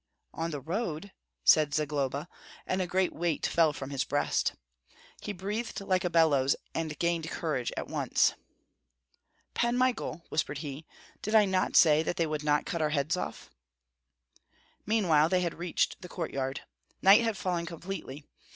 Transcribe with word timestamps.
"On 0.33 0.49
the 0.49 0.59
road?" 0.61 1.11
said 1.43 1.75
Zagloba; 1.75 2.27
and 2.65 2.81
a 2.81 2.87
great 2.87 3.13
weight 3.13 3.45
fell 3.45 3.71
from 3.71 3.91
his 3.91 4.03
breast. 4.03 4.53
He 5.21 5.31
breathed 5.31 5.79
like 5.81 6.03
a 6.03 6.09
bellows, 6.09 6.55
and 6.73 6.97
gained 6.97 7.29
courage 7.29 7.71
at 7.77 7.85
once. 7.87 8.33
"Pan 9.53 9.77
Michael," 9.77 10.25
whispered 10.29 10.57
he, 10.57 10.87
"did 11.21 11.35
I 11.35 11.45
not 11.45 11.75
say 11.75 12.01
that 12.01 12.17
they 12.17 12.25
would 12.25 12.43
not 12.43 12.65
cut 12.65 12.81
our 12.81 12.89
heads 12.89 13.15
off?" 13.15 13.51
Meanwhile 14.87 15.29
they 15.29 15.41
had 15.41 15.53
reached 15.59 16.01
the 16.01 16.09
courtyard. 16.09 16.61
Night 17.03 17.21
had 17.21 17.37
fallen 17.37 17.67
completely. 17.67 18.25